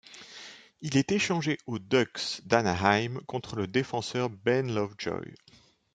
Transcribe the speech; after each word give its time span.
Il 0.81 0.97
est 0.97 1.11
échangé 1.11 1.59
aux 1.67 1.77
Ducks 1.77 2.41
d'Anaheim 2.45 3.19
contre 3.27 3.55
le 3.55 3.67
défenseur 3.67 4.31
Ben 4.31 4.65
Lovejoy. 4.73 5.35